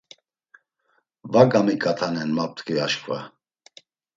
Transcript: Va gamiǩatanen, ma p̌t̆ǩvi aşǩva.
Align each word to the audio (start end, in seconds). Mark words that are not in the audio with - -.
Va 1.31 1.41
gamiǩatanen, 1.51 2.29
ma 2.37 2.45
p̌t̆ǩvi 2.49 2.75
aşǩva. 2.85 3.19